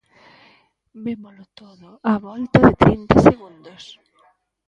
Vémolo 1.03 1.45
todo 1.61 1.89
á 2.11 2.13
volta 2.27 2.57
de 2.65 2.71
trinta 2.83 3.15
segundos. 3.27 3.83